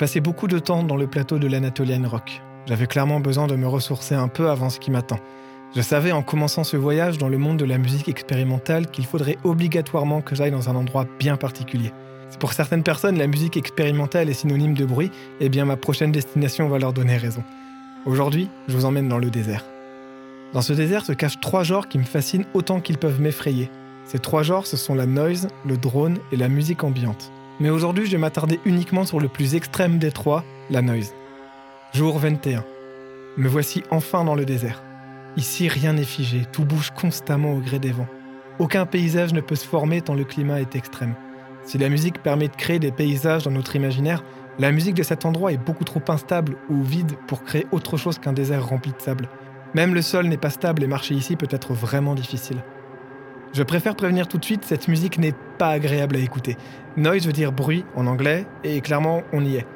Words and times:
jour 0.00 0.06
19. 0.06 0.06
J'ai 0.06 0.06
passé 0.06 0.20
beaucoup 0.20 0.46
de 0.46 0.58
temps 0.58 0.82
dans 0.82 0.96
le 0.96 1.06
plateau 1.06 1.38
de 1.38 1.46
l'Anatolian 1.46 2.08
Rock. 2.08 2.40
J'avais 2.66 2.86
clairement 2.86 3.20
besoin 3.20 3.46
de 3.46 3.56
me 3.56 3.66
ressourcer 3.66 4.14
un 4.14 4.28
peu 4.28 4.48
avant 4.48 4.70
ce 4.70 4.80
qui 4.80 4.90
m'attend. 4.90 5.18
Je 5.76 5.82
savais 5.82 6.12
en 6.12 6.22
commençant 6.22 6.64
ce 6.64 6.76
voyage 6.76 7.18
dans 7.18 7.28
le 7.28 7.38
monde 7.38 7.58
de 7.58 7.66
la 7.66 7.78
musique 7.78 8.08
expérimentale 8.08 8.86
qu'il 8.86 9.04
faudrait 9.04 9.36
obligatoirement 9.44 10.22
que 10.22 10.34
j'aille 10.34 10.50
dans 10.50 10.68
un 10.68 10.74
endroit 10.74 11.06
bien 11.18 11.36
particulier. 11.36 11.92
Si 12.30 12.38
pour 12.38 12.52
certaines 12.54 12.82
personnes 12.82 13.18
la 13.18 13.26
musique 13.26 13.56
expérimentale 13.56 14.30
est 14.30 14.34
synonyme 14.34 14.74
de 14.74 14.86
bruit, 14.86 15.10
eh 15.40 15.48
bien 15.48 15.66
ma 15.66 15.76
prochaine 15.76 16.12
destination 16.12 16.68
va 16.68 16.78
leur 16.78 16.92
donner 16.92 17.18
raison. 17.18 17.44
Aujourd'hui, 18.06 18.48
je 18.68 18.76
vous 18.76 18.86
emmène 18.86 19.08
dans 19.08 19.18
le 19.18 19.30
désert. 19.30 19.64
Dans 20.54 20.62
ce 20.62 20.72
désert 20.72 21.04
se 21.04 21.12
cachent 21.12 21.40
trois 21.40 21.62
genres 21.62 21.88
qui 21.88 21.98
me 21.98 22.04
fascinent 22.04 22.46
autant 22.54 22.80
qu'ils 22.80 22.98
peuvent 22.98 23.20
m'effrayer. 23.20 23.70
Ces 24.06 24.18
trois 24.18 24.42
genres, 24.42 24.66
ce 24.66 24.76
sont 24.76 24.94
la 24.94 25.06
noise, 25.06 25.48
le 25.66 25.76
drone 25.76 26.18
et 26.32 26.36
la 26.36 26.48
musique 26.48 26.84
ambiante. 26.84 27.30
Mais 27.60 27.68
aujourd'hui, 27.68 28.06
je 28.06 28.12
vais 28.12 28.18
m'attarder 28.18 28.58
uniquement 28.64 29.04
sur 29.04 29.20
le 29.20 29.28
plus 29.28 29.54
extrême 29.54 29.98
des 29.98 30.10
trois, 30.10 30.44
la 30.70 30.80
noise. 30.80 31.14
Jour 31.92 32.18
21. 32.18 32.64
Me 33.36 33.48
voici 33.48 33.82
enfin 33.90 34.24
dans 34.24 34.34
le 34.34 34.46
désert. 34.46 34.82
Ici, 35.36 35.68
rien 35.68 35.92
n'est 35.92 36.04
figé, 36.04 36.46
tout 36.50 36.64
bouge 36.64 36.90
constamment 36.90 37.52
au 37.52 37.58
gré 37.58 37.78
des 37.78 37.92
vents. 37.92 38.08
Aucun 38.58 38.86
paysage 38.86 39.34
ne 39.34 39.42
peut 39.42 39.56
se 39.56 39.66
former 39.66 40.00
tant 40.00 40.14
le 40.14 40.24
climat 40.24 40.62
est 40.62 40.74
extrême. 40.74 41.14
Si 41.64 41.76
la 41.76 41.90
musique 41.90 42.22
permet 42.22 42.48
de 42.48 42.56
créer 42.56 42.78
des 42.78 42.92
paysages 42.92 43.44
dans 43.44 43.50
notre 43.50 43.76
imaginaire, 43.76 44.24
la 44.58 44.72
musique 44.72 44.96
de 44.96 45.02
cet 45.02 45.26
endroit 45.26 45.52
est 45.52 45.58
beaucoup 45.58 45.84
trop 45.84 46.02
instable 46.08 46.56
ou 46.70 46.82
vide 46.82 47.12
pour 47.26 47.44
créer 47.44 47.66
autre 47.72 47.98
chose 47.98 48.18
qu'un 48.18 48.32
désert 48.32 48.66
rempli 48.66 48.92
de 48.92 49.00
sable. 49.02 49.28
Même 49.74 49.94
le 49.94 50.02
sol 50.02 50.26
n'est 50.26 50.38
pas 50.38 50.50
stable 50.50 50.82
et 50.82 50.86
marcher 50.86 51.14
ici 51.14 51.36
peut 51.36 51.46
être 51.50 51.74
vraiment 51.74 52.14
difficile. 52.14 52.62
Je 53.52 53.64
préfère 53.64 53.96
prévenir 53.96 54.28
tout 54.28 54.38
de 54.38 54.44
suite, 54.44 54.64
cette 54.64 54.86
musique 54.86 55.18
n'est 55.18 55.34
pas 55.58 55.70
agréable 55.70 56.14
à 56.14 56.20
écouter. 56.20 56.56
Noise 56.96 57.26
veut 57.26 57.32
dire 57.32 57.50
bruit 57.50 57.84
en 57.96 58.06
anglais, 58.06 58.46
et 58.62 58.80
clairement, 58.80 59.22
on 59.32 59.44
y 59.44 59.56
est. 59.56 59.66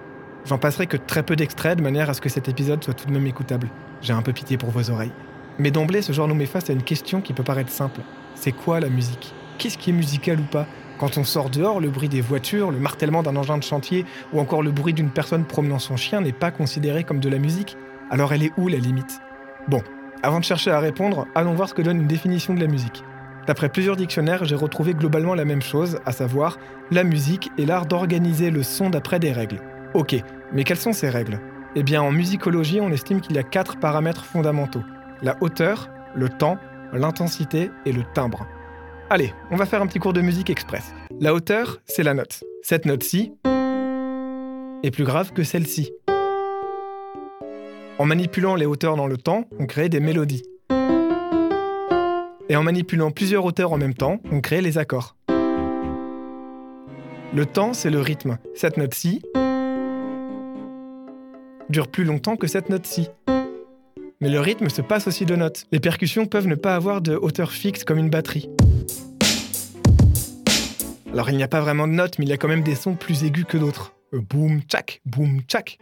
J'en 0.45 0.59
passerai 0.59 0.87
que 0.87 0.97
très 0.97 1.25
peu 1.25 1.35
d'extraits 1.35 1.77
de 1.79 1.83
manière 1.83 2.09
à 2.09 2.15
ce 2.15 2.21
que 2.21 2.29
cet 2.29 2.49
épisode 2.49 2.85
soit 2.85 2.95
tout 2.95 3.07
de 3.07 3.13
même 3.13 3.27
écoutable. 3.27 3.69
J'ai 4.01 4.13
un 4.13 4.23
peu 4.23 4.33
pitié 4.33 4.59
pour 4.59 4.71
vos 4.71 4.91
oreilles. 4.91 5.11
Mais 5.59 5.73
d'emblée, 5.73 6.03
ce 6.03 6.13
genre 6.13 6.29
nous 6.29 6.37
met 6.37 6.47
face 6.47 6.71
à 6.71 6.73
une 6.73 6.85
question 6.85 7.21
qui 7.21 7.33
peut 7.33 7.43
paraître 7.43 7.71
simple. 7.71 8.03
C'est 8.37 8.53
quoi 8.53 8.79
la 8.79 8.89
musique? 8.89 9.35
Qu'est-ce 9.59 9.77
qui 9.77 9.91
est 9.91 9.95
musical 9.95 10.39
ou 10.39 10.45
pas? 10.45 10.67
Quand 10.99 11.19
on 11.19 11.25
sort 11.25 11.51
dehors, 11.51 11.81
le 11.81 11.91
bruit 11.91 12.09
des 12.09 12.21
voitures, 12.21 12.71
le 12.71 12.79
martèlement 12.79 13.25
d'un 13.25 13.35
engin 13.35 13.59
de 13.59 13.65
chantier 13.65 14.05
ou 14.33 14.39
encore 14.39 14.63
le 14.63 14.71
bruit 14.71 14.95
d'une 14.95 15.11
personne 15.11 15.45
promenant 15.47 15.81
son 15.81 15.97
chien 15.97 16.21
n'est 16.21 16.33
pas 16.33 16.53
considéré 16.53 17.03
comme 17.03 17.19
de 17.19 17.29
la 17.29 17.39
musique? 17.39 17.77
Alors 18.11 18.33
elle 18.33 18.45
est 18.45 18.53
où 18.57 18.69
la 18.69 18.79
limite? 18.79 19.21
Bon, 19.67 19.83
avant 20.23 20.39
de 20.39 20.45
chercher 20.45 20.71
à 20.71 20.79
répondre, 20.79 21.27
allons 21.35 21.55
voir 21.55 21.69
ce 21.69 21.75
que 21.75 21.83
donne 21.83 22.03
une 22.03 22.07
définition 22.07 22.55
de 22.55 22.61
la 22.61 22.69
musique. 22.69 23.03
D'après 23.47 23.69
plusieurs 23.69 23.97
dictionnaires, 23.97 24.45
j'ai 24.45 24.55
retrouvé 24.55 24.95
globalement 24.95 25.35
la 25.35 25.45
même 25.45 25.63
chose, 25.63 25.99
à 26.07 26.13
savoir 26.13 26.59
la 26.91 27.05
musique 27.05 27.51
est 27.59 27.67
l'art 27.67 27.87
d'organiser 27.87 28.51
le 28.51 28.63
son 28.63 28.91
d'après 28.91 29.19
des 29.19 29.33
règles. 29.33 29.61
Ok, 29.95 30.17
mais 30.53 30.65
quelles 30.65 30.79
sont 30.79 30.93
ces 30.93 31.11
règles? 31.11 31.41
Eh 31.77 31.83
bien, 31.83 32.03
en 32.03 32.11
musicologie, 32.11 32.81
on 32.81 32.91
estime 32.91 33.21
qu'il 33.21 33.37
y 33.37 33.39
a 33.39 33.43
quatre 33.43 33.79
paramètres 33.79 34.25
fondamentaux 34.25 34.83
la 35.23 35.37
hauteur, 35.41 35.89
le 36.15 36.29
temps, 36.29 36.59
l'intensité 36.93 37.71
et 37.87 37.93
le 37.93 38.03
timbre. 38.15 38.47
Allez, 39.11 39.33
on 39.51 39.57
va 39.57 39.67
faire 39.67 39.81
un 39.81 39.87
petit 39.87 39.99
cours 39.99 40.13
de 40.13 40.21
musique 40.21 40.51
express. 40.51 40.95
La 41.19 41.35
hauteur, 41.35 41.79
c'est 41.87 42.03
la 42.03 42.15
note. 42.15 42.45
Cette 42.63 42.85
note-ci 42.85 43.33
est 44.83 44.91
plus 44.91 45.05
grave 45.05 45.33
que 45.33 45.43
celle-ci. 45.43 45.93
En 47.99 48.07
manipulant 48.07 48.55
les 48.55 48.67
hauteurs 48.67 48.97
dans 48.97 49.07
le 49.07 49.17
temps, 49.17 49.49
on 49.59 49.67
crée 49.67 49.89
des 49.89 50.01
mélodies. 50.01 50.43
Et 52.49 52.57
en 52.57 52.63
manipulant 52.63 53.11
plusieurs 53.11 53.45
hauteurs 53.45 53.73
en 53.73 53.79
même 53.79 53.95
temps, 53.95 54.21
on 54.31 54.41
crée 54.41 54.61
les 54.61 54.77
accords. 54.77 55.17
Le 57.35 57.47
temps, 57.47 57.73
c'est 57.73 57.91
le 57.91 58.01
rythme. 58.01 58.39
Cette 58.55 58.77
note-ci 58.77 59.23
dure 61.71 61.89
plus 61.89 62.05
longtemps 62.05 62.37
que 62.37 62.47
cette 62.47 62.69
note-ci. 62.69 63.09
Mais 64.21 64.29
le 64.29 64.39
rythme 64.39 64.69
se 64.69 64.83
passe 64.83 65.07
aussi 65.07 65.25
de 65.25 65.35
notes. 65.35 65.67
Les 65.73 65.81
percussions 65.81 66.27
peuvent 66.27 66.47
ne 66.47 66.55
pas 66.55 66.77
avoir 66.77 67.01
de 67.01 67.17
hauteur 67.17 67.51
fixe 67.51 67.85
comme 67.85 67.99
une 67.99 68.11
batterie. 68.11 68.51
Alors 71.13 71.31
il 71.31 71.37
n'y 71.37 71.43
a 71.43 71.49
pas 71.49 71.61
vraiment 71.61 71.89
de 71.89 71.93
notes, 71.93 72.19
mais 72.19 72.27
il 72.27 72.29
y 72.29 72.33
a 72.33 72.37
quand 72.37 72.49
même 72.49 72.63
des 72.63 72.75
sons 72.75 72.95
plus 72.95 73.25
aigus 73.25 73.47
que 73.49 73.57
d'autres. 73.57 73.95
Euh, 74.13 74.21
boom, 74.21 74.61
tchac, 74.63 75.01
boom, 75.07 75.41
tchac. 75.49 75.79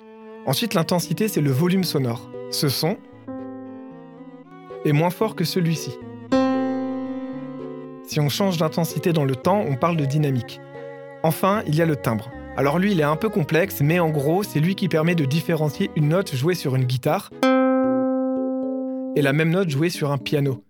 Ensuite, 0.46 0.74
l'intensité, 0.74 1.26
c'est 1.28 1.40
le 1.40 1.50
volume 1.50 1.84
sonore. 1.84 2.30
Ce 2.50 2.68
son 2.68 2.96
est 4.84 4.92
moins 4.92 5.10
fort 5.10 5.34
que 5.34 5.44
celui-ci. 5.44 5.98
Si 8.04 8.18
on 8.18 8.28
change 8.28 8.58
d'intensité 8.58 9.12
dans 9.12 9.24
le 9.24 9.36
temps, 9.36 9.64
on 9.66 9.76
parle 9.76 9.96
de 9.96 10.04
dynamique. 10.04 10.60
Enfin, 11.22 11.62
il 11.66 11.76
y 11.76 11.82
a 11.82 11.86
le 11.86 11.96
timbre. 11.96 12.30
Alors 12.56 12.78
lui, 12.78 12.92
il 12.92 13.00
est 13.00 13.04
un 13.04 13.16
peu 13.16 13.28
complexe, 13.28 13.80
mais 13.80 14.00
en 14.00 14.10
gros, 14.10 14.42
c'est 14.42 14.60
lui 14.60 14.74
qui 14.74 14.88
permet 14.88 15.14
de 15.14 15.24
différencier 15.24 15.90
une 15.96 16.08
note 16.08 16.34
jouée 16.34 16.54
sur 16.54 16.74
une 16.74 16.84
guitare 16.84 17.30
et 19.14 19.22
la 19.22 19.32
même 19.32 19.50
note 19.50 19.70
jouée 19.70 19.90
sur 19.90 20.10
un 20.10 20.18
piano. 20.18 20.64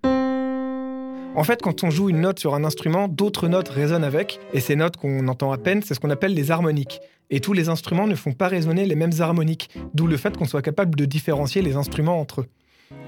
En 1.34 1.44
fait, 1.44 1.62
quand 1.62 1.82
on 1.82 1.90
joue 1.90 2.10
une 2.10 2.20
note 2.20 2.38
sur 2.38 2.54
un 2.54 2.64
instrument, 2.64 3.08
d'autres 3.08 3.48
notes 3.48 3.70
résonnent 3.70 4.04
avec, 4.04 4.38
et 4.52 4.60
ces 4.60 4.76
notes 4.76 4.98
qu'on 4.98 5.26
entend 5.28 5.50
à 5.50 5.58
peine, 5.58 5.80
c'est 5.82 5.94
ce 5.94 6.00
qu'on 6.00 6.10
appelle 6.10 6.34
les 6.34 6.50
harmoniques. 6.50 7.00
Et 7.30 7.40
tous 7.40 7.54
les 7.54 7.70
instruments 7.70 8.06
ne 8.06 8.14
font 8.14 8.32
pas 8.32 8.48
résonner 8.48 8.84
les 8.84 8.96
mêmes 8.96 9.12
harmoniques, 9.18 9.70
d'où 9.94 10.06
le 10.06 10.18
fait 10.18 10.36
qu'on 10.36 10.44
soit 10.44 10.60
capable 10.60 10.94
de 10.94 11.06
différencier 11.06 11.62
les 11.62 11.76
instruments 11.76 12.20
entre 12.20 12.42
eux. 12.42 12.46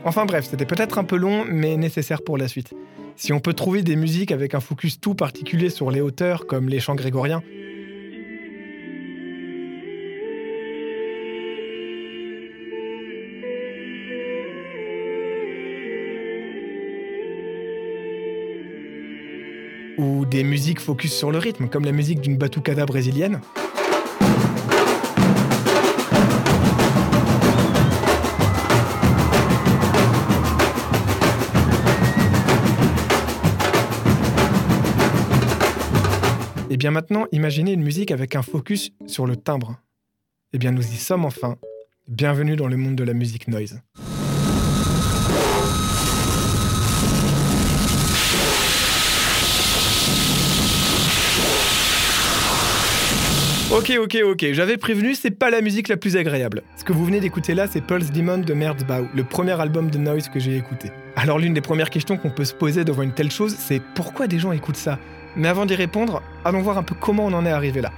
Enfin 0.05 0.27
bref, 0.27 0.47
c'était 0.50 0.67
peut-être 0.67 0.99
un 0.99 1.05
peu 1.05 1.17
long, 1.17 1.45
mais 1.49 1.77
nécessaire 1.77 2.22
pour 2.22 2.37
la 2.37 2.47
suite. 2.47 2.75
Si 3.17 3.33
on 3.33 3.41
peut 3.41 3.55
trouver 3.55 3.83
des 3.83 3.97
musiques 3.97 4.33
avec 4.33 4.55
un 4.55 4.61
focus 4.61 5.00
tout 5.00 5.15
particulier 5.15 5.71
sur 5.71 5.91
les 5.91 6.00
hauteurs, 6.00 6.47
comme 6.47 6.69
les 6.69 6.81
chants 6.81 6.95
grégoriens, 6.95 7.43
ou 19.97 20.27
des 20.27 20.44
musiques 20.44 20.81
focus 20.81 21.12
sur 21.12 21.31
le 21.31 21.39
rythme, 21.39 21.69
comme 21.69 21.84
la 21.84 21.93
musique 21.93 22.21
d'une 22.21 22.37
batucada 22.37 22.84
brésilienne. 22.84 23.41
Bien 36.84 36.91
maintenant, 36.91 37.25
imaginez 37.33 37.72
une 37.72 37.83
musique 37.83 38.11
avec 38.11 38.37
un 38.37 38.43
focus 38.43 38.93
sur 39.06 39.25
le 39.25 39.37
timbre. 39.37 39.81
Eh 40.53 40.59
bien 40.59 40.71
nous 40.71 40.83
y 40.83 40.97
sommes 40.97 41.25
enfin. 41.25 41.56
Bienvenue 42.09 42.56
dans 42.56 42.69
le 42.69 42.77
monde 42.77 42.95
de 42.95 43.05
la 43.05 43.15
musique 43.15 43.49
noise. 43.49 43.81
Ok, 53.73 53.91
ok, 53.99 54.19
ok, 54.23 54.53
j'avais 54.53 54.77
prévenu, 54.77 55.15
c'est 55.15 55.31
pas 55.31 55.49
la 55.49 55.62
musique 55.62 55.89
la 55.89 55.97
plus 55.97 56.19
agréable. 56.19 56.62
Ce 56.77 56.84
que 56.84 56.93
vous 56.93 57.06
venez 57.06 57.21
d'écouter 57.21 57.55
là, 57.55 57.67
c'est 57.67 57.81
Pulse 57.81 58.11
Demon 58.11 58.37
de 58.37 58.53
Merzbau, 58.53 59.09
le 59.15 59.25
premier 59.25 59.59
album 59.59 59.91
de 59.91 59.97
Noise 59.97 60.28
que 60.28 60.39
j'ai 60.39 60.59
écouté. 60.59 60.91
Alors 61.17 61.39
l'une 61.39 61.55
des 61.55 61.62
premières 61.62 61.89
questions 61.89 62.19
qu'on 62.19 62.31
peut 62.31 62.44
se 62.44 62.53
poser 62.53 62.84
devant 62.84 63.00
une 63.00 63.15
telle 63.15 63.31
chose, 63.31 63.56
c'est 63.59 63.81
pourquoi 63.94 64.27
des 64.27 64.39
gens 64.39 64.53
écoutent 64.53 64.77
ça? 64.77 64.99
Mais 65.37 65.49
avant 65.49 65.67
d'y 65.67 65.75
répondre, 65.75 66.22
allons 66.45 66.62
voir 66.62 66.78
un 66.78 66.83
peu 66.83 66.95
comment 66.95 67.27
on 67.27 67.33
en 67.33 67.47
est 67.47 67.50
arrivé 67.50 67.81
là. 67.81 67.93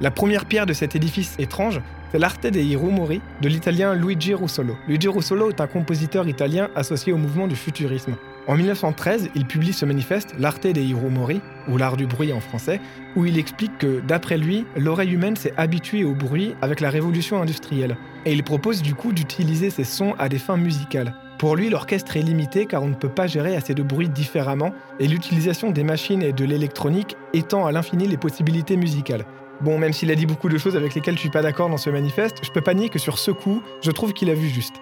La 0.00 0.10
première 0.10 0.44
pierre 0.44 0.66
de 0.66 0.72
cet 0.72 0.96
édifice 0.96 1.36
étrange, 1.38 1.80
c'est 2.10 2.18
l'Arte 2.18 2.46
dei 2.46 2.76
Rumori 2.76 3.20
de 3.40 3.48
l'italien 3.48 3.94
Luigi 3.94 4.34
Russolo. 4.34 4.76
Luigi 4.88 5.08
Russolo 5.08 5.50
est 5.50 5.60
un 5.60 5.66
compositeur 5.66 6.28
italien 6.28 6.68
associé 6.74 7.12
au 7.12 7.16
mouvement 7.16 7.46
du 7.46 7.56
futurisme. 7.56 8.16
En 8.46 8.56
1913, 8.56 9.30
il 9.34 9.46
publie 9.46 9.72
ce 9.72 9.86
manifeste, 9.86 10.34
L'arte 10.38 10.66
dei 10.66 10.92
rumori, 10.92 11.40
ou 11.66 11.78
l'art 11.78 11.96
du 11.96 12.06
bruit 12.06 12.32
en 12.32 12.40
français, 12.40 12.80
où 13.16 13.24
il 13.24 13.38
explique 13.38 13.78
que, 13.78 14.00
d'après 14.00 14.36
lui, 14.36 14.66
l'oreille 14.76 15.12
humaine 15.12 15.36
s'est 15.36 15.54
habituée 15.56 16.04
au 16.04 16.14
bruit 16.14 16.54
avec 16.60 16.80
la 16.80 16.90
révolution 16.90 17.40
industrielle. 17.40 17.96
Et 18.26 18.32
il 18.32 18.44
propose 18.44 18.82
du 18.82 18.94
coup 18.94 19.12
d'utiliser 19.12 19.70
ces 19.70 19.84
sons 19.84 20.14
à 20.18 20.28
des 20.28 20.38
fins 20.38 20.58
musicales. 20.58 21.14
Pour 21.38 21.56
lui, 21.56 21.68
l'orchestre 21.68 22.16
est 22.16 22.22
limité 22.22 22.66
car 22.66 22.82
on 22.82 22.88
ne 22.88 22.94
peut 22.94 23.08
pas 23.08 23.26
gérer 23.26 23.56
assez 23.56 23.74
de 23.74 23.82
bruit 23.82 24.08
différemment, 24.08 24.72
et 25.00 25.08
l'utilisation 25.08 25.70
des 25.70 25.84
machines 25.84 26.22
et 26.22 26.32
de 26.32 26.44
l'électronique 26.44 27.16
étend 27.32 27.66
à 27.66 27.72
l'infini 27.72 28.06
les 28.06 28.16
possibilités 28.16 28.76
musicales. 28.76 29.26
Bon, 29.60 29.78
même 29.78 29.92
s'il 29.92 30.10
a 30.10 30.14
dit 30.14 30.26
beaucoup 30.26 30.48
de 30.48 30.58
choses 30.58 30.76
avec 30.76 30.94
lesquelles 30.94 31.14
je 31.14 31.20
suis 31.20 31.30
pas 31.30 31.42
d'accord 31.42 31.68
dans 31.68 31.76
ce 31.76 31.90
manifeste, 31.90 32.38
je 32.42 32.50
peux 32.50 32.60
pas 32.60 32.74
nier 32.74 32.88
que 32.88 32.98
sur 32.98 33.18
ce 33.18 33.30
coup, 33.30 33.62
je 33.82 33.90
trouve 33.90 34.12
qu'il 34.12 34.30
a 34.30 34.34
vu 34.34 34.48
juste. 34.48 34.76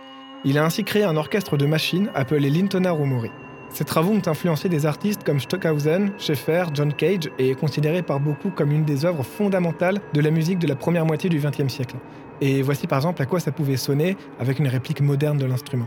Il 0.44 0.58
a 0.58 0.64
ainsi 0.64 0.84
créé 0.84 1.04
un 1.04 1.16
orchestre 1.16 1.56
de 1.56 1.66
machines 1.66 2.10
appelé 2.14 2.50
l'Intona 2.50 2.92
Rumori. 2.92 3.30
Ses 3.72 3.84
travaux 3.84 4.12
ont 4.12 4.28
influencé 4.28 4.68
des 4.68 4.84
artistes 4.84 5.24
comme 5.24 5.40
Stockhausen, 5.40 6.12
Schaeffer, 6.18 6.64
John 6.74 6.92
Cage 6.92 7.30
et 7.38 7.50
est 7.50 7.54
considéré 7.54 8.02
par 8.02 8.20
beaucoup 8.20 8.50
comme 8.50 8.70
une 8.70 8.84
des 8.84 9.06
œuvres 9.06 9.22
fondamentales 9.22 10.00
de 10.12 10.20
la 10.20 10.30
musique 10.30 10.58
de 10.58 10.66
la 10.66 10.76
première 10.76 11.06
moitié 11.06 11.30
du 11.30 11.38
XXe 11.38 11.72
siècle. 11.72 11.96
Et 12.42 12.60
voici 12.60 12.86
par 12.86 12.98
exemple 12.98 13.22
à 13.22 13.26
quoi 13.26 13.40
ça 13.40 13.50
pouvait 13.50 13.78
sonner 13.78 14.16
avec 14.38 14.58
une 14.58 14.68
réplique 14.68 15.00
moderne 15.00 15.38
de 15.38 15.46
l'instrument. 15.46 15.86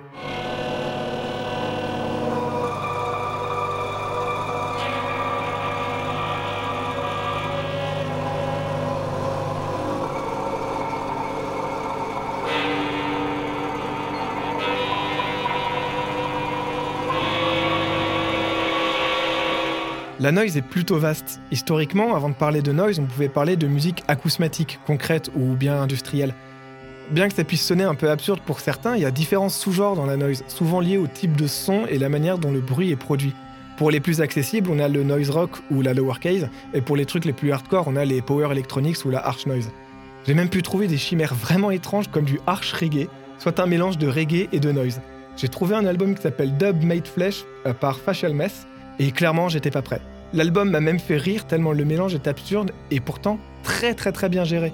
La 20.22 20.32
noise 20.32 20.56
est 20.56 20.62
plutôt 20.62 20.98
vaste. 20.98 21.42
Historiquement, 21.52 22.16
avant 22.16 22.30
de 22.30 22.36
parler 22.36 22.62
de 22.62 22.72
noise, 22.72 23.00
on 23.00 23.06
pouvait 23.06 23.28
parler 23.28 23.58
de 23.58 23.68
musique 23.68 24.02
acousmatique, 24.08 24.80
concrète 24.88 25.30
ou 25.36 25.56
bien 25.56 25.82
industrielle. 25.82 26.34
Bien 27.12 27.28
que 27.28 27.36
ça 27.36 27.44
puisse 27.44 27.66
sonner 27.66 27.84
un 27.84 27.96
peu 27.96 28.10
absurde 28.10 28.40
pour 28.46 28.62
certains, 28.62 28.96
il 28.96 29.02
y 29.02 29.06
a 29.06 29.12
différents 29.12 29.50
sous-genres 29.50 29.98
dans 29.98 30.06
la 30.06 30.16
noise, 30.16 30.46
souvent 30.48 30.80
liés 30.80 30.98
au 30.98 31.08
type 31.08 31.36
de 31.36 31.48
son 31.48 31.86
et 31.88 32.00
la 32.00 32.08
manière 32.08 32.38
dont 32.38 32.52
le 32.52 32.62
bruit 32.62 32.92
est 32.92 32.96
produit. 32.96 33.34
Pour 33.76 33.92
les 33.92 34.00
plus 34.00 34.22
accessibles, 34.22 34.70
on 34.72 34.80
a 34.80 34.88
le 34.88 35.04
noise 35.04 35.30
rock 35.30 35.52
ou 35.70 35.82
la 35.82 35.94
lowercase, 35.94 36.48
et 36.74 36.80
pour 36.80 36.96
les 36.96 37.06
trucs 37.06 37.26
les 37.26 37.34
plus 37.34 37.52
hardcore, 37.52 37.90
on 37.90 37.98
a 37.98 38.06
les 38.06 38.22
power 38.22 38.48
electronics 38.52 39.04
ou 39.04 39.10
la 39.10 39.20
harsh 39.20 39.46
noise. 39.48 39.70
J'ai 40.26 40.34
même 40.34 40.50
pu 40.50 40.62
trouver 40.64 40.88
des 40.88 40.98
chimères 40.98 41.36
vraiment 41.36 41.72
étranges 41.72 42.08
comme 42.08 42.24
du 42.24 42.40
harsh 42.48 42.72
reggae, 42.72 43.10
soit 43.38 43.60
un 43.60 43.66
mélange 43.66 43.98
de 43.98 44.08
reggae 44.08 44.48
et 44.54 44.62
de 44.62 44.72
noise. 44.72 45.02
J'ai 45.36 45.50
trouvé 45.50 45.76
un 45.76 45.86
album 45.86 46.16
qui 46.16 46.22
s'appelle 46.22 46.56
Dub 46.56 46.84
Made 46.84 47.06
Flesh 47.06 47.44
euh, 47.66 47.74
par 47.74 48.00
Facial 48.00 48.34
Mess, 48.34 48.66
et 49.00 49.12
clairement 49.12 49.50
j'étais 49.50 49.72
pas 49.72 49.82
prêt. 49.82 50.02
L'album 50.34 50.70
m'a 50.70 50.80
même 50.80 51.00
fait 51.00 51.18
rire 51.18 51.46
tellement 51.46 51.72
le 51.72 51.86
mélange 51.86 52.16
est 52.16 52.28
absurde 52.28 52.72
et 52.92 53.00
pourtant 53.00 53.40
très 53.64 53.94
très 53.94 54.12
très 54.12 54.30
bien 54.30 54.44
géré. 54.44 54.74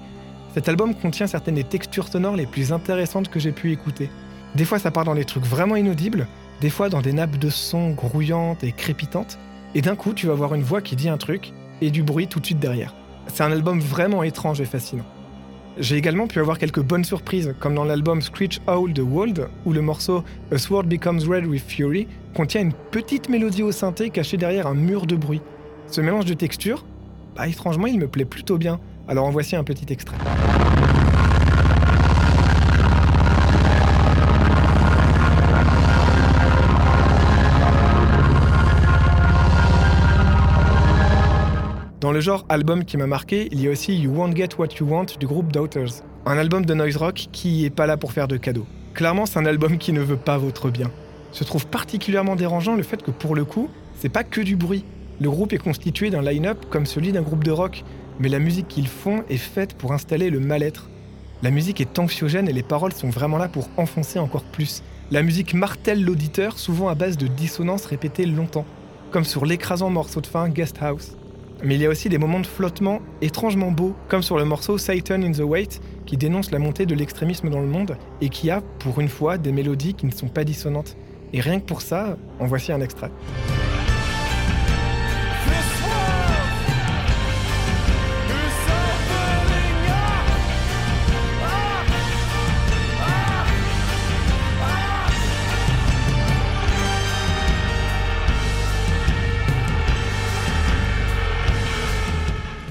Cet 0.54 0.68
album 0.68 0.94
contient 0.94 1.26
certaines 1.26 1.54
des 1.54 1.64
textures 1.64 2.08
sonores 2.08 2.36
les 2.36 2.46
plus 2.46 2.72
intéressantes 2.72 3.28
que 3.28 3.40
j'ai 3.40 3.52
pu 3.52 3.72
écouter. 3.72 4.10
Des 4.54 4.64
fois 4.64 4.78
ça 4.78 4.90
part 4.90 5.04
dans 5.04 5.14
des 5.14 5.24
trucs 5.24 5.44
vraiment 5.44 5.76
inaudibles, 5.76 6.26
des 6.60 6.70
fois 6.70 6.88
dans 6.88 7.00
des 7.00 7.12
nappes 7.12 7.38
de 7.38 7.50
son 7.50 7.90
grouillantes 7.90 8.64
et 8.64 8.72
crépitantes, 8.72 9.38
et 9.74 9.80
d'un 9.80 9.96
coup 9.96 10.12
tu 10.12 10.26
vas 10.26 10.34
voir 10.34 10.54
une 10.54 10.62
voix 10.62 10.82
qui 10.82 10.96
dit 10.96 11.08
un 11.08 11.16
truc 11.16 11.52
et 11.80 11.90
du 11.90 12.02
bruit 12.02 12.28
tout 12.28 12.40
de 12.40 12.46
suite 12.46 12.60
derrière. 12.60 12.94
C'est 13.28 13.42
un 13.42 13.52
album 13.52 13.80
vraiment 13.80 14.22
étrange 14.22 14.60
et 14.60 14.64
fascinant. 14.64 15.06
J'ai 15.78 15.96
également 15.96 16.26
pu 16.26 16.38
avoir 16.38 16.58
quelques 16.58 16.82
bonnes 16.82 17.04
surprises, 17.04 17.54
comme 17.58 17.74
dans 17.74 17.84
l'album 17.84 18.20
Screech 18.20 18.60
Owl 18.66 18.92
de 18.92 19.00
Wold, 19.00 19.48
où 19.64 19.72
le 19.72 19.80
morceau 19.80 20.22
A 20.52 20.58
Sword 20.58 20.84
Becomes 20.84 21.22
Red 21.26 21.46
with 21.46 21.64
Fury 21.66 22.08
contient 22.34 22.62
une 22.62 22.72
petite 22.72 23.28
mélodie 23.28 23.62
au 23.62 23.72
synthé 23.72 24.10
cachée 24.10 24.36
derrière 24.36 24.66
un 24.66 24.74
mur 24.74 25.06
de 25.06 25.16
bruit. 25.16 25.42
Ce 25.88 26.00
mélange 26.00 26.24
de 26.24 26.34
textures, 26.34 26.84
bah 27.36 27.48
étrangement, 27.48 27.86
il 27.86 27.98
me 27.98 28.08
plaît 28.08 28.24
plutôt 28.24 28.58
bien. 28.58 28.80
Alors 29.08 29.26
en 29.26 29.30
voici 29.30 29.56
un 29.56 29.64
petit 29.64 29.92
extrait. 29.92 30.16
Dans 42.00 42.10
le 42.10 42.20
genre 42.20 42.44
album 42.48 42.84
qui 42.84 42.96
m'a 42.96 43.06
marqué, 43.06 43.48
il 43.52 43.60
y 43.60 43.68
a 43.68 43.70
aussi 43.70 43.96
You 43.96 44.10
Won't 44.12 44.34
Get 44.34 44.48
What 44.58 44.68
You 44.80 44.86
Want 44.88 45.06
du 45.20 45.26
groupe 45.26 45.52
Daughters, 45.52 46.02
un 46.26 46.36
album 46.36 46.66
de 46.66 46.74
noise 46.74 46.96
rock 46.96 47.28
qui 47.30 47.64
est 47.64 47.70
pas 47.70 47.86
là 47.86 47.96
pour 47.96 48.10
faire 48.12 48.26
de 48.26 48.36
cadeaux. 48.36 48.66
Clairement, 48.92 49.24
c'est 49.24 49.38
un 49.38 49.46
album 49.46 49.78
qui 49.78 49.92
ne 49.92 50.00
veut 50.00 50.16
pas 50.16 50.36
votre 50.36 50.68
bien. 50.68 50.90
Je 51.32 51.44
trouve 51.44 51.66
particulièrement 51.66 52.36
dérangeant 52.36 52.76
le 52.76 52.82
fait 52.82 53.02
que 53.02 53.10
pour 53.10 53.34
le 53.34 53.44
coup, 53.44 53.68
c'est 53.98 54.10
pas 54.10 54.24
que 54.24 54.40
du 54.40 54.56
bruit. 54.56 54.84
Le 55.20 55.30
groupe 55.30 55.52
est 55.52 55.58
constitué 55.58 56.10
d'un 56.10 56.22
line-up 56.22 56.66
comme 56.68 56.84
celui 56.84 57.12
d'un 57.12 57.22
groupe 57.22 57.44
de 57.44 57.50
rock, 57.50 57.84
mais 58.18 58.28
la 58.28 58.38
musique 58.38 58.68
qu'ils 58.68 58.88
font 58.88 59.24
est 59.30 59.36
faite 59.36 59.74
pour 59.74 59.92
installer 59.92 60.30
le 60.30 60.40
mal-être. 60.40 60.90
La 61.42 61.50
musique 61.50 61.80
est 61.80 61.98
anxiogène 61.98 62.48
et 62.48 62.52
les 62.52 62.62
paroles 62.62 62.92
sont 62.92 63.10
vraiment 63.10 63.38
là 63.38 63.48
pour 63.48 63.68
enfoncer 63.76 64.18
encore 64.18 64.44
plus. 64.44 64.82
La 65.10 65.22
musique 65.22 65.54
martèle 65.54 66.04
l'auditeur, 66.04 66.58
souvent 66.58 66.88
à 66.88 66.94
base 66.94 67.16
de 67.16 67.26
dissonances 67.26 67.86
répétées 67.86 68.26
longtemps, 68.26 68.66
comme 69.10 69.24
sur 69.24 69.46
l'écrasant 69.46 69.90
morceau 69.90 70.20
de 70.20 70.26
fin 70.26 70.48
Guest 70.48 70.78
House. 70.80 71.16
Mais 71.64 71.76
il 71.76 71.80
y 71.80 71.86
a 71.86 71.88
aussi 71.88 72.08
des 72.08 72.18
moments 72.18 72.40
de 72.40 72.46
flottement 72.46 73.00
étrangement 73.20 73.70
beaux, 73.70 73.94
comme 74.08 74.22
sur 74.22 74.36
le 74.36 74.44
morceau 74.44 74.78
Satan 74.78 75.22
in 75.22 75.32
the 75.32 75.40
Wait, 75.40 75.80
qui 76.06 76.16
dénonce 76.16 76.50
la 76.50 76.58
montée 76.58 76.86
de 76.86 76.94
l'extrémisme 76.94 77.50
dans 77.50 77.60
le 77.60 77.66
monde 77.66 77.96
et 78.20 78.28
qui 78.28 78.50
a, 78.50 78.60
pour 78.80 79.00
une 79.00 79.08
fois, 79.08 79.38
des 79.38 79.52
mélodies 79.52 79.94
qui 79.94 80.06
ne 80.06 80.12
sont 80.12 80.28
pas 80.28 80.44
dissonantes. 80.44 80.96
Et 81.32 81.40
rien 81.40 81.60
que 81.60 81.64
pour 81.64 81.82
ça, 81.82 82.16
en 82.38 82.46
voici 82.46 82.72
un 82.72 82.80
extrait. 82.80 83.10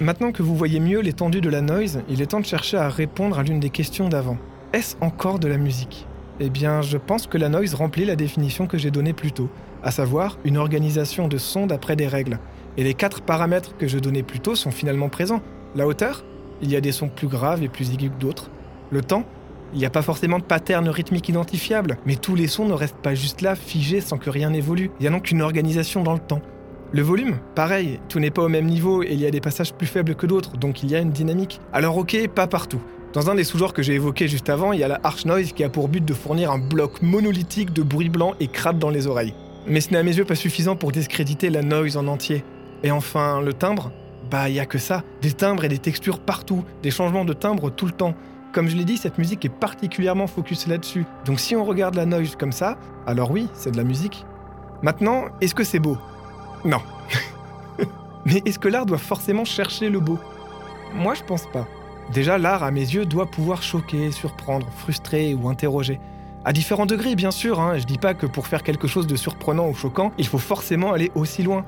Maintenant 0.02 0.32
que 0.32 0.42
vous 0.42 0.56
voyez 0.56 0.80
mieux 0.80 1.00
l'étendue 1.00 1.42
de 1.42 1.50
la 1.50 1.62
noise, 1.62 2.02
il 2.10 2.24
est 2.24 2.26
temps 2.26 2.40
de 2.40 2.46
chercher 2.46 2.78
à 2.78 2.90
répondre 2.90 3.38
à 3.38 3.44
l'une 3.44 3.60
des 3.60 3.70
questions 3.70 4.10
d'avant. 4.10 4.38
Est-ce 4.74 4.96
encore 5.00 5.38
de 5.38 5.48
la 5.48 5.58
musique? 5.58 6.08
Eh 6.44 6.50
bien, 6.50 6.82
je 6.82 6.98
pense 6.98 7.28
que 7.28 7.38
la 7.38 7.50
noise 7.50 7.76
remplit 7.76 8.04
la 8.04 8.16
définition 8.16 8.66
que 8.66 8.80
j'ai 8.80 8.90
donnée 8.90 9.14
plus 9.14 9.32
tôt, 9.32 9.48
à 9.84 9.92
savoir 9.92 10.40
une 10.44 10.58
organisation 10.58 11.28
de 11.28 11.38
sons 11.38 11.68
d'après 11.68 11.96
des 11.96 12.08
règles. 12.08 12.40
Et 12.78 12.84
les 12.84 12.96
quatre 12.96 13.22
paramètres 13.22 13.78
que 13.78 13.88
je 13.88 14.00
donnais 14.00 14.24
plus 14.24 14.40
tôt 14.40 14.56
sont 14.56 14.72
finalement 14.72 15.08
présents. 15.08 15.44
La 15.76 15.86
hauteur 15.86 16.24
Il 16.64 16.72
y 16.72 16.76
a 16.76 16.82
des 16.82 16.92
sons 16.92 17.10
plus 17.10 17.28
graves 17.28 17.62
et 17.62 17.70
plus 17.70 17.94
aigus 17.94 18.10
que 18.10 18.20
d'autres. 18.20 18.50
Le 18.90 19.04
temps 19.04 19.24
Il 19.74 19.78
n'y 19.78 19.86
a 19.86 19.92
pas 19.92 20.02
forcément 20.02 20.40
de 20.40 20.44
pattern 20.44 20.90
rythmique 20.90 21.30
identifiable, 21.30 22.00
mais 22.08 22.16
tous 22.16 22.34
les 22.34 22.48
sons 22.48 22.66
ne 22.66 22.74
restent 22.74 23.04
pas 23.04 23.14
juste 23.14 23.42
là, 23.42 23.54
figés 23.54 24.02
sans 24.02 24.18
que 24.18 24.32
rien 24.32 24.50
n'évolue. 24.50 24.90
Il 25.00 25.04
y 25.04 25.08
a 25.08 25.12
donc 25.12 25.30
une 25.30 25.44
organisation 25.44 26.02
dans 26.02 26.14
le 26.14 26.20
temps. 26.20 26.42
Le 26.92 27.04
volume, 27.04 27.38
pareil, 27.54 28.00
tout 28.10 28.20
n'est 28.20 28.32
pas 28.32 28.42
au 28.42 28.50
même 28.50 28.66
niveau 28.66 29.04
et 29.04 29.12
il 29.12 29.20
y 29.20 29.28
a 29.28 29.32
des 29.32 29.42
passages 29.42 29.74
plus 29.76 29.86
faibles 29.86 30.16
que 30.16 30.26
d'autres, 30.26 30.58
donc 30.58 30.82
il 30.82 30.90
y 30.90 30.96
a 30.96 31.00
une 31.00 31.12
dynamique. 31.12 31.62
Alors 31.72 31.98
ok, 31.98 32.28
pas 32.30 32.48
partout. 32.48 32.82
Dans 33.14 33.30
un 33.30 33.36
des 33.36 33.44
sous-genres 33.44 33.74
que 33.74 33.84
j'ai 33.84 33.96
évoqué 33.96 34.30
juste 34.30 34.50
avant, 34.50 34.72
il 34.72 34.80
y 34.80 34.86
a 34.86 34.88
la 34.88 35.02
harsh 35.04 35.26
noise 35.26 35.52
qui 35.52 35.66
a 35.66 35.70
pour 35.70 35.90
but 35.90 36.04
de 36.04 36.14
fournir 36.14 36.50
un 36.50 36.60
bloc 36.60 37.02
monolithique 37.02 37.74
de 37.74 37.84
bruit 37.84 38.08
blanc 38.08 38.36
et 38.40 38.48
crade 38.48 38.80
dans 38.80 38.90
les 38.90 39.06
oreilles. 39.06 39.34
Mais 39.68 39.82
ce 39.82 39.92
n'est 39.92 39.98
à 39.98 40.04
mes 40.04 40.16
yeux 40.16 40.24
pas 40.24 40.36
suffisant 40.36 40.78
pour 40.78 40.94
discréditer 40.94 41.50
la 41.50 41.62
noise 41.62 41.98
en 41.98 42.08
entier. 42.08 42.46
Et 42.84 42.92
enfin, 42.92 43.42
le 43.42 43.54
timbre? 43.54 43.92
Bah, 44.30 44.48
il 44.48 44.56
y 44.56 44.62
a 44.62 44.66
que 44.66 44.78
ça. 44.78 45.04
Des 45.22 45.34
timbres 45.34 45.66
et 45.66 45.68
des 45.68 45.78
textures 45.78 46.20
partout, 46.20 46.64
des 46.84 46.92
changements 46.92 47.26
de 47.26 47.34
timbre 47.34 47.70
tout 47.70 47.86
le 47.86 47.92
temps. 47.92 48.16
Comme 48.54 48.70
je 48.70 48.78
l'ai 48.78 48.86
dit, 48.86 48.96
cette 48.96 49.18
musique 49.18 49.44
est 49.44 49.50
particulièrement 49.50 50.28
focus 50.28 50.68
là-dessus. 50.68 51.06
Donc 51.26 51.42
si 51.42 51.54
on 51.54 51.66
regarde 51.66 51.96
la 51.96 52.06
noise 52.06 52.38
comme 52.38 52.54
ça, 52.54 52.78
alors 53.08 53.32
oui, 53.32 53.50
c'est 53.54 53.72
de 53.72 53.78
la 53.78 53.84
musique. 53.84 54.26
Maintenant, 54.84 55.26
est-ce 55.42 55.54
que 55.54 55.66
c'est 55.66 55.80
beau? 55.80 55.98
Non. 56.64 56.80
Mais 58.26 58.42
est-ce 58.46 58.58
que 58.58 58.70
l'art 58.70 58.86
doit 58.86 58.98
forcément 58.98 59.44
chercher 59.44 59.90
le 59.90 60.00
beau? 60.00 60.18
Moi, 60.96 61.14
je 61.14 61.24
pense 61.24 61.46
pas. 61.52 61.68
Déjà, 62.14 62.38
l'art, 62.38 62.64
à 62.64 62.72
mes 62.72 62.82
yeux, 62.82 63.06
doit 63.06 63.26
pouvoir 63.26 63.64
choquer, 63.64 64.12
surprendre, 64.12 64.68
frustrer 64.76 65.34
ou 65.34 65.48
interroger. 65.48 66.00
À 66.44 66.54
différents 66.54 66.88
degrés, 66.88 67.16
bien 67.16 67.32
sûr, 67.32 67.60
hein. 67.60 67.78
je 67.78 67.86
dis 67.86 68.00
pas 68.00 68.14
que 68.16 68.26
pour 68.26 68.48
faire 68.48 68.64
quelque 68.64 68.88
chose 68.88 69.06
de 69.06 69.16
surprenant 69.16 69.70
ou 69.70 69.76
choquant, 69.76 70.12
il 70.18 70.26
faut 70.26 70.40
forcément 70.40 70.92
aller 70.92 71.12
aussi 71.14 71.44
loin. 71.44 71.64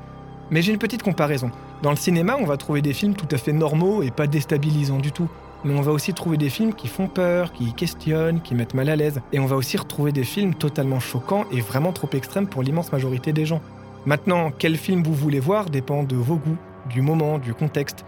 Mais 0.50 0.62
j'ai 0.62 0.72
une 0.72 0.80
petite 0.80 1.04
comparaison. 1.04 1.52
Dans 1.82 1.92
le 1.92 1.96
cinéma, 1.96 2.38
on 2.40 2.46
va 2.46 2.58
trouver 2.58 2.82
des 2.82 2.94
films 2.94 3.14
tout 3.14 3.28
à 3.32 3.38
fait 3.38 3.54
normaux 3.54 4.02
et 4.02 4.12
pas 4.12 4.28
déstabilisants 4.28 4.98
du 4.98 5.12
tout. 5.12 5.30
Mais 5.64 5.74
on 5.74 5.82
va 5.82 5.92
aussi 5.92 6.14
trouver 6.14 6.38
des 6.38 6.50
films 6.50 6.74
qui 6.74 6.88
font 6.88 7.08
peur, 7.08 7.54
qui 7.54 7.74
questionnent, 7.74 8.42
qui 8.42 8.54
mettent 8.56 8.74
mal 8.74 8.90
à 8.90 8.96
l'aise. 8.96 9.22
Et 9.32 9.40
on 9.40 9.46
va 9.46 9.56
aussi 9.56 9.78
retrouver 9.78 10.12
des 10.12 10.24
films 10.24 10.56
totalement 10.56 11.00
choquants 11.00 11.46
et 11.52 11.62
vraiment 11.62 11.94
trop 11.94 12.10
extrêmes 12.14 12.48
pour 12.48 12.64
l'immense 12.64 12.92
majorité 12.92 13.32
des 13.32 13.46
gens. 13.46 13.62
Maintenant, 14.06 14.52
quel 14.52 14.76
film 14.76 15.04
vous 15.04 15.14
voulez 15.14 15.40
voir 15.40 15.70
dépend 15.70 16.04
de 16.04 16.16
vos 16.16 16.36
goûts, 16.36 16.58
du 16.90 17.02
moment, 17.02 17.38
du 17.38 17.54
contexte. 17.54 18.04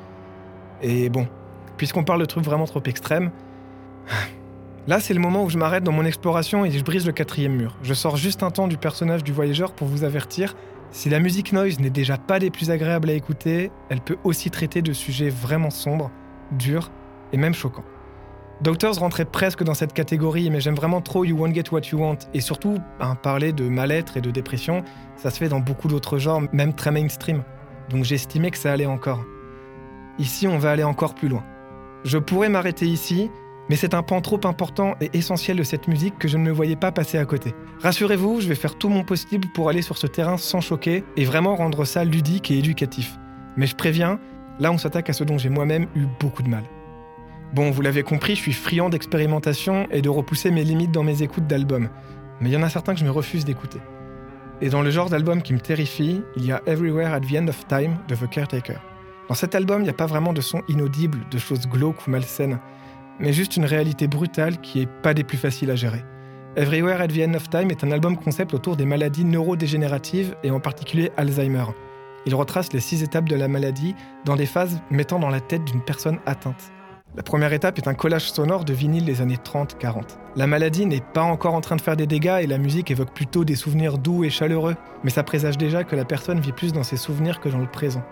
Et 0.82 1.10
bon, 1.10 1.28
puisqu'on 1.78 2.04
parle 2.04 2.22
de 2.22 2.26
trucs 2.26 2.44
vraiment 2.44 2.66
trop 2.66 2.82
extrêmes, 2.86 3.32
là 4.88 5.00
c'est 5.00 5.14
le 5.14 5.20
moment 5.20 5.44
où 5.44 5.50
je 5.50 5.58
m'arrête 5.58 5.84
dans 5.84 5.92
mon 5.92 6.06
exploration 6.06 6.66
et 6.66 6.72
je 6.72 6.84
brise 6.84 7.06
le 7.06 7.12
quatrième 7.12 7.56
mur. 7.56 7.78
Je 7.84 7.94
sors 7.94 8.18
juste 8.18 8.44
un 8.44 8.52
temps 8.52 8.68
du 8.68 8.78
personnage 8.78 9.24
du 9.24 9.32
voyageur 9.32 9.74
pour 9.74 9.88
vous 9.88 10.04
avertir. 10.04 10.56
Si 10.92 11.10
la 11.10 11.20
musique 11.20 11.52
noise 11.52 11.80
n'est 11.80 11.90
déjà 11.90 12.18
pas 12.18 12.40
des 12.40 12.50
plus 12.50 12.72
agréables 12.72 13.10
à 13.10 13.14
écouter, 13.14 13.72
elle 13.90 14.02
peut 14.02 14.18
aussi 14.24 14.50
traiter 14.50 14.82
de 14.82 14.94
sujets 14.94 15.30
vraiment 15.30 15.70
sombres, 15.70 16.12
durs 16.52 16.92
et 17.34 17.38
même 17.38 17.54
choquants. 17.54 17.84
Doctors 18.62 18.96
rentrait 18.96 19.26
presque 19.26 19.64
dans 19.64 19.74
cette 19.74 19.92
catégorie, 19.92 20.50
mais 20.50 20.62
j'aime 20.62 20.76
vraiment 20.76 21.02
trop 21.02 21.26
You 21.26 21.38
Won't 21.38 21.54
Get 21.54 21.74
What 21.74 21.82
You 21.92 22.00
Want. 22.00 22.20
Et 22.34 22.40
surtout, 22.40 22.78
ben, 23.00 23.16
parler 23.16 23.52
de 23.52 23.68
mal-être 23.68 24.16
et 24.16 24.22
de 24.22 24.32
dépression, 24.32 24.84
ça 25.18 25.30
se 25.30 25.40
fait 25.40 25.50
dans 25.50 25.60
beaucoup 25.60 25.90
d'autres 25.90 26.18
genres, 26.18 26.42
même 26.54 26.74
très 26.74 26.92
mainstream. 26.92 27.44
Donc 27.90 28.06
j'estimais 28.06 28.52
que 28.52 28.58
ça 28.58 28.72
allait 28.72 28.86
encore. 28.86 29.26
Ici, 30.18 30.48
on 30.48 30.58
va 30.58 30.72
aller 30.72 30.86
encore 30.86 31.16
plus 31.16 31.28
loin. 31.28 31.44
Je 32.06 32.20
pourrais 32.20 32.50
m'arrêter 32.50 32.86
ici, 32.86 33.32
mais 33.68 33.76
c'est 33.76 33.96
un 33.96 34.04
pan 34.04 34.22
trop 34.22 34.40
important 34.44 34.94
et 35.02 35.10
essentiel 35.18 35.58
de 35.58 35.64
cette 35.64 35.88
musique 35.88 36.20
que 36.20 36.28
je 36.28 36.38
ne 36.38 36.44
me 36.44 36.52
voyais 36.52 36.76
pas 36.76 36.92
passer 36.92 37.18
à 37.18 37.26
côté. 37.26 37.56
Rassurez-vous, 37.82 38.42
je 38.42 38.48
vais 38.48 38.54
faire 38.54 38.78
tout 38.78 38.90
mon 38.90 39.04
possible 39.04 39.48
pour 39.56 39.70
aller 39.70 39.82
sur 39.82 39.98
ce 39.98 40.06
terrain 40.06 40.38
sans 40.38 40.62
choquer 40.62 41.04
et 41.18 41.26
vraiment 41.26 41.56
rendre 41.56 41.84
ça 41.84 42.04
ludique 42.06 42.52
et 42.52 42.60
éducatif. 42.60 43.18
Mais 43.58 43.66
je 43.66 43.76
préviens, 43.76 44.20
là 44.60 44.72
on 44.72 44.78
s'attaque 44.78 45.10
à 45.10 45.14
ce 45.14 45.24
dont 45.24 45.40
j'ai 45.40 45.50
moi-même 45.50 45.88
eu 45.96 46.06
beaucoup 46.20 46.44
de 46.44 46.48
mal. 46.48 46.64
Bon, 47.56 47.72
vous 47.72 47.82
l'avez 47.82 48.04
compris, 48.04 48.36
je 48.36 48.42
suis 48.42 48.54
friand 48.54 48.90
d'expérimentation 48.90 49.88
et 49.90 50.04
de 50.04 50.10
repousser 50.10 50.52
mes 50.52 50.64
limites 50.64 50.92
dans 50.92 51.04
mes 51.04 51.24
écoutes 51.24 51.48
d'albums. 51.48 51.90
Mais 52.40 52.50
il 52.50 52.54
y 52.54 52.58
en 52.58 52.64
a 52.64 52.70
certains 52.70 52.94
que 52.94 53.00
je 53.00 53.06
me 53.06 53.12
refuse 53.12 53.46
d'écouter. 53.46 53.80
Et 54.62 54.70
dans 54.70 54.84
le 54.84 54.92
genre 54.92 55.10
d'album 55.10 55.42
qui 55.42 55.54
me 55.54 55.60
terrifie, 55.60 56.22
il 56.36 56.46
y 56.46 56.52
a 56.52 56.62
Everywhere 56.68 57.14
at 57.16 57.22
the 57.22 57.34
End 57.34 57.48
of 57.48 57.66
Time 57.68 57.98
de 58.08 58.16
The 58.16 58.30
Caretaker. 58.30 58.80
Dans 59.28 59.36
cet 59.36 59.56
album, 59.56 59.82
il 59.82 59.86
n'y 59.86 59.90
a 59.90 59.94
pas 59.94 60.06
vraiment 60.06 60.34
de 60.34 60.42
sons 60.42 60.62
inaudibles, 60.68 61.26
de 61.32 61.38
choses 61.40 61.68
glauques 61.68 62.06
ou 62.06 62.12
malsaines, 62.12 62.60
mais 63.20 63.34
juste 63.34 63.58
une 63.58 63.66
réalité 63.66 64.08
brutale 64.08 64.62
qui 64.62 64.82
est 64.82 64.90
pas 65.02 65.16
des 65.16 65.24
plus 65.24 65.38
faciles 65.38 65.72
à 65.72 65.76
gérer. 65.76 66.04
Everywhere 66.56 67.02
at 67.02 67.08
the 67.08 67.20
End 67.20 67.34
of 67.34 67.50
Time 67.50 67.72
est 67.72 67.84
un 67.84 67.92
album 67.92 68.18
concept 68.18 68.54
autour 68.54 68.78
des 68.78 68.86
maladies 68.86 69.26
neurodégénératives 69.26 70.36
et 70.44 70.52
en 70.52 70.60
particulier 70.60 71.12
Alzheimer. 71.18 71.66
Il 72.28 72.36
retrace 72.36 72.72
les 72.72 72.80
six 72.80 73.04
étapes 73.04 73.28
de 73.28 73.36
la 73.36 73.48
maladie 73.48 73.96
dans 74.26 74.36
des 74.36 74.46
phases 74.46 74.80
mettant 74.92 75.20
dans 75.20 75.30
la 75.30 75.42
tête 75.42 75.66
d'une 75.66 75.84
personne 75.84 76.20
atteinte. 76.26 76.72
La 77.16 77.24
première 77.24 77.54
étape 77.54 77.78
est 77.78 77.88
un 77.88 77.94
collage 77.94 78.30
sonore 78.32 78.64
de 78.64 78.74
vinyle 78.74 79.06
des 79.06 79.22
années 79.22 79.38
30-40. 79.38 80.18
La 80.36 80.48
maladie 80.48 80.86
n'est 80.86 81.02
pas 81.02 81.24
encore 81.24 81.56
en 81.56 81.62
train 81.62 81.78
de 81.78 81.82
faire 81.82 81.96
des 81.96 82.08
dégâts 82.08 82.40
et 82.42 82.48
la 82.48 82.58
musique 82.58 82.92
évoque 82.92 83.14
plutôt 83.14 83.44
des 83.44 83.56
souvenirs 83.56 83.98
doux 83.98 84.24
et 84.24 84.30
chaleureux, 84.30 84.76
mais 85.04 85.10
ça 85.10 85.24
présage 85.24 85.58
déjà 85.58 85.84
que 85.84 85.96
la 85.96 86.06
personne 86.06 86.40
vit 86.40 86.52
plus 86.52 86.74
dans 86.74 86.84
ses 86.84 86.98
souvenirs 86.98 87.40
que 87.40 87.50
dans 87.50 87.58
le 87.58 87.68
présent. 87.68 88.04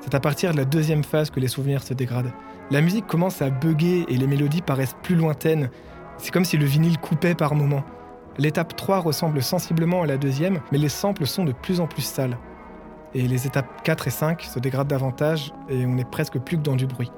C'est 0.00 0.14
à 0.14 0.20
partir 0.20 0.52
de 0.52 0.56
la 0.56 0.64
deuxième 0.64 1.04
phase 1.04 1.30
que 1.30 1.40
les 1.40 1.48
souvenirs 1.48 1.82
se 1.82 1.94
dégradent. 1.94 2.32
La 2.70 2.80
musique 2.80 3.06
commence 3.06 3.42
à 3.42 3.50
bugger 3.50 4.04
et 4.08 4.16
les 4.16 4.26
mélodies 4.26 4.62
paraissent 4.62 4.96
plus 5.02 5.14
lointaines. 5.14 5.70
C'est 6.18 6.30
comme 6.30 6.44
si 6.44 6.56
le 6.56 6.64
vinyle 6.64 6.98
coupait 6.98 7.34
par 7.34 7.54
moments. 7.54 7.84
L'étape 8.38 8.76
3 8.76 8.98
ressemble 8.98 9.42
sensiblement 9.42 10.02
à 10.02 10.06
la 10.06 10.18
deuxième, 10.18 10.60
mais 10.70 10.78
les 10.78 10.88
samples 10.88 11.26
sont 11.26 11.44
de 11.44 11.52
plus 11.52 11.80
en 11.80 11.86
plus 11.86 12.02
sales. 12.02 12.38
Et 13.14 13.26
les 13.26 13.46
étapes 13.46 13.82
4 13.82 14.08
et 14.08 14.10
5 14.10 14.42
se 14.42 14.58
dégradent 14.58 14.88
davantage 14.88 15.52
et 15.68 15.86
on 15.86 15.94
n'est 15.94 16.04
presque 16.04 16.38
plus 16.38 16.58
que 16.58 16.62
dans 16.62 16.76
du 16.76 16.86
bruit. 16.86 17.10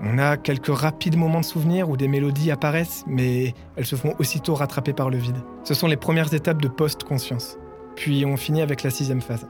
On 0.00 0.18
a 0.18 0.36
quelques 0.36 0.74
rapides 0.74 1.16
moments 1.16 1.40
de 1.40 1.44
souvenir 1.44 1.88
où 1.88 1.96
des 1.96 2.08
mélodies 2.08 2.50
apparaissent, 2.50 3.04
mais 3.06 3.54
elles 3.76 3.86
se 3.86 3.96
font 3.96 4.14
aussitôt 4.18 4.54
rattraper 4.54 4.92
par 4.92 5.10
le 5.10 5.16
vide. 5.16 5.36
Ce 5.64 5.74
sont 5.74 5.86
les 5.86 5.96
premières 5.96 6.32
étapes 6.34 6.60
de 6.60 6.68
post-conscience. 6.68 7.56
Puis 7.94 8.24
on 8.24 8.36
finit 8.36 8.62
avec 8.62 8.82
la 8.82 8.90
sixième 8.90 9.20
phase. 9.20 9.46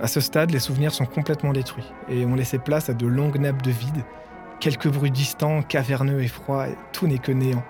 À 0.00 0.08
ce 0.08 0.20
stade, 0.20 0.50
les 0.50 0.58
souvenirs 0.58 0.92
sont 0.92 1.06
complètement 1.06 1.52
détruits 1.52 1.90
et 2.08 2.26
on 2.26 2.34
laissé 2.34 2.58
place 2.58 2.90
à 2.90 2.94
de 2.94 3.06
longues 3.06 3.38
nappes 3.38 3.62
de 3.62 3.70
vide, 3.70 4.04
quelques 4.60 4.88
bruits 4.88 5.10
distants, 5.10 5.62
caverneux 5.62 6.22
et 6.22 6.28
froids, 6.28 6.66
tout 6.92 7.06
n'est 7.06 7.18
que 7.18 7.32
néant. 7.32 7.62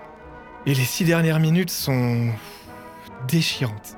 Et 0.65 0.73
les 0.73 0.83
six 0.83 1.05
dernières 1.05 1.39
minutes 1.39 1.69
sont 1.69 2.29
déchirantes. 3.27 3.97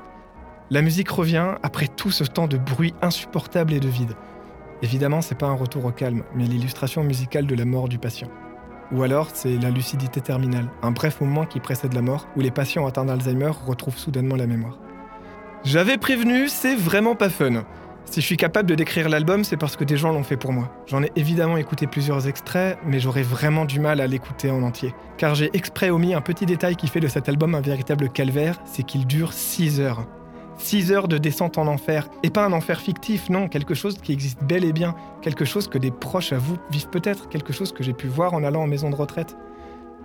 La 0.70 0.82
musique 0.82 1.10
revient 1.10 1.56
après 1.64 1.88
tout 1.88 2.12
ce 2.12 2.26
temps 2.26 2.48
de 2.48 2.58
bruit 2.58 2.94
insupportable 3.02 3.72
et 3.74 3.80
de 3.80 3.88
vide. 3.88 4.16
Évidemment, 4.82 5.22
c'est 5.22 5.38
pas 5.38 5.48
un 5.48 5.54
retour 5.54 5.86
au 5.86 5.92
calme, 5.92 6.24
mais 6.36 6.44
l'illustration 6.44 7.04
musicale 7.04 7.48
de 7.48 7.56
la 7.56 7.64
mort 7.64 7.88
du 7.88 7.98
patient. 7.98 8.30
Ou 8.92 9.04
alors, 9.04 9.30
c'est 9.34 9.58
la 9.58 9.70
lucidité 9.70 10.20
terminale, 10.20 10.68
un 10.82 10.92
bref 10.92 11.22
moment 11.22 11.46
qui 11.46 11.62
précède 11.62 11.94
la 11.94 12.02
mort, 12.02 12.28
où 12.36 12.42
les 12.42 12.52
patients 12.52 12.86
atteints 12.86 13.06
d'Alzheimer 13.06 13.52
retrouvent 13.66 13.98
soudainement 13.98 14.36
la 14.36 14.48
mémoire. 14.48 14.78
J'avais 15.64 15.98
prévenu, 15.98 16.48
c'est 16.50 16.76
vraiment 16.76 17.16
pas 17.16 17.30
fun. 17.30 17.64
Si 18.10 18.22
je 18.22 18.26
suis 18.26 18.38
capable 18.38 18.70
de 18.70 18.76
décrire 18.76 19.10
l'album, 19.10 19.44
c'est 19.44 19.58
parce 19.58 19.76
que 19.76 19.84
des 19.84 19.98
gens 19.98 20.14
l'ont 20.14 20.24
fait 20.24 20.38
pour 20.38 20.54
moi. 20.54 20.72
J'en 20.88 21.04
ai 21.04 21.12
évidemment 21.18 21.58
écouté 21.58 21.88
plusieurs 21.88 22.26
extraits, 22.28 22.80
mais 22.86 23.02
j'aurais 23.02 23.22
vraiment 23.22 23.66
du 23.66 23.82
mal 23.82 24.00
à 24.00 24.08
l'écouter 24.08 24.50
en 24.50 24.64
entier. 24.64 24.96
Car 25.18 25.36
j'ai 25.36 25.50
exprès 25.54 25.90
omis 25.90 26.14
un 26.14 26.22
petit 26.22 26.46
détail 26.46 26.78
qui 26.78 26.88
fait 26.88 27.02
de 27.02 27.10
cet 27.10 27.28
album 27.28 27.54
un 27.54 27.60
véritable 27.60 28.10
calvaire, 28.10 28.62
c'est 28.64 28.84
qu'il 28.84 29.06
dure 29.08 29.34
6 29.34 29.82
heures. 29.82 30.08
6 30.58 30.94
heures 30.94 31.10
de 31.10 31.18
descente 31.18 31.58
en 31.58 31.68
enfer. 31.68 32.08
Et 32.24 32.30
pas 32.30 32.46
un 32.46 32.54
enfer 32.54 32.80
fictif, 32.80 33.30
non, 33.30 33.50
quelque 33.50 33.74
chose 33.74 33.98
qui 34.02 34.14
existe 34.14 34.42
bel 34.42 34.64
et 34.64 34.74
bien, 34.74 34.96
quelque 35.22 35.44
chose 35.46 35.68
que 35.68 35.78
des 35.78 35.92
proches 35.92 36.32
à 36.32 36.38
vous 36.38 36.58
vivent 36.72 36.90
peut-être, 36.90 37.28
quelque 37.28 37.52
chose 37.52 37.74
que 37.74 37.84
j'ai 37.84 37.94
pu 37.94 38.08
voir 38.08 38.34
en 38.34 38.44
allant 38.44 38.64
en 38.64 38.68
maison 38.68 38.90
de 38.90 38.96
retraite. 38.96 39.36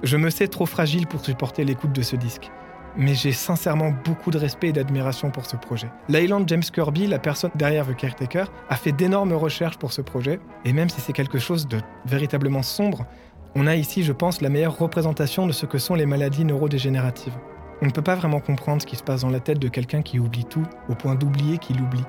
Je 0.03 0.17
me 0.17 0.29
sais 0.29 0.49
trop 0.49 0.67
fragile 0.67 1.07
pour 1.07 1.25
supporter 1.25 1.65
l'écoute 1.65 1.93
de 1.93 2.03
ce 2.03 2.17
disque. 2.17 2.51
Mais 2.97 3.15
j'ai 3.15 3.33
sincèrement 3.33 3.93
beaucoup 4.05 4.31
de 4.31 4.39
respect 4.39 4.69
et 4.69 4.73
d'admiration 4.73 5.31
pour 5.31 5.47
ce 5.47 5.57
projet. 5.57 5.89
Leyland 6.09 6.43
James 6.47 6.63
Kirby, 6.63 7.07
la 7.07 7.19
personne 7.19 7.51
derrière 7.55 7.87
The 7.87 7.97
Caretaker, 7.97 8.51
a 8.69 8.77
fait 8.77 8.93
d'énormes 8.93 9.33
recherches 9.33 9.79
pour 9.79 9.93
ce 9.93 10.03
projet, 10.03 10.41
et 10.65 10.73
même 10.73 10.91
si 10.91 11.01
c'est 11.01 11.15
quelque 11.15 11.39
chose 11.39 11.67
de 11.67 11.79
véritablement 12.05 12.63
sombre, 12.63 13.07
on 13.55 13.67
a 13.67 13.77
ici, 13.77 14.03
je 14.03 14.13
pense, 14.13 14.41
la 14.41 14.49
meilleure 14.49 14.79
représentation 14.79 15.47
de 15.47 15.53
ce 15.53 15.67
que 15.67 15.79
sont 15.79 15.95
les 15.95 16.07
maladies 16.07 16.45
neurodégénératives. 16.45 17.37
On 17.81 17.87
ne 17.87 17.91
peut 17.91 18.03
pas 18.03 18.15
vraiment 18.15 18.41
comprendre 18.41 18.81
ce 18.81 18.87
qui 18.87 18.97
se 18.97 19.03
passe 19.03 19.23
dans 19.23 19.31
la 19.31 19.41
tête 19.41 19.59
de 19.59 19.69
quelqu'un 19.69 20.03
qui 20.03 20.19
oublie 20.19 20.45
tout, 20.45 20.67
au 20.89 20.95
point 20.95 21.15
d'oublier 21.15 21.59
qu'il 21.59 21.81
oublie. 21.81 22.05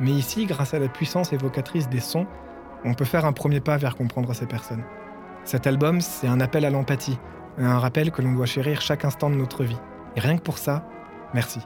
Mais 0.00 0.10
ici, 0.10 0.46
grâce 0.46 0.74
à 0.74 0.78
la 0.78 0.88
puissance 0.88 1.32
évocatrice 1.32 1.88
des 1.88 2.00
sons, 2.00 2.26
on 2.84 2.94
peut 2.94 3.04
faire 3.04 3.24
un 3.24 3.32
premier 3.32 3.60
pas 3.60 3.78
vers 3.78 3.96
comprendre 3.96 4.32
ces 4.34 4.46
personnes. 4.46 4.84
Cet 5.44 5.66
album, 5.66 6.00
c'est 6.00 6.28
un 6.28 6.40
appel 6.40 6.64
à 6.64 6.70
l'empathie, 6.70 7.18
un 7.58 7.78
rappel 7.78 8.10
que 8.10 8.22
l'on 8.22 8.32
doit 8.32 8.46
chérir 8.46 8.80
chaque 8.80 9.04
instant 9.04 9.30
de 9.30 9.36
notre 9.36 9.64
vie. 9.64 9.78
Et 10.16 10.20
rien 10.20 10.36
que 10.36 10.42
pour 10.42 10.58
ça, 10.58 10.88
merci. 11.34 11.60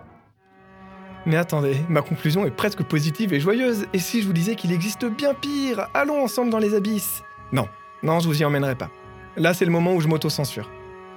Mais 1.27 1.37
attendez, 1.37 1.77
ma 1.89 2.03
conclusion 2.03 2.47
est 2.47 2.51
presque 2.51 2.83
positive 2.83 3.33
et 3.33 3.41
joyeuse. 3.41 3.87
Et 3.93 3.99
si 3.99 4.23
je 4.23 4.27
vous 4.27 4.33
disais 4.33 4.57
qu'il 4.57 4.73
existe 4.73 5.05
bien 5.05 5.35
pire 5.35 5.89
Allons 5.95 6.23
ensemble 6.23 6.51
dans 6.51 6.59
les 6.59 6.75
abysses 6.75 7.23
Non, 7.53 7.69
non, 8.03 8.21
je 8.21 8.27
vous 8.27 8.41
y 8.41 8.45
emmènerai 8.45 8.75
pas. 8.75 8.91
Là, 9.37 9.55
c'est 9.55 9.65
le 9.65 9.71
moment 9.71 9.95
où 9.95 10.01
je 10.01 10.09
m'auto-censure. 10.09 10.69